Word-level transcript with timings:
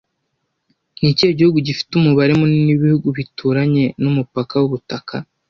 Ni 0.99 1.07
ikihe 1.11 1.31
gihugu 1.39 1.57
gifite 1.67 1.91
umubare 1.95 2.31
munini 2.39 2.69
w’ibihugu 2.71 3.07
bituranye 3.17 3.85
n’umupaka 4.01 4.53
w’ubutaka 4.61 5.15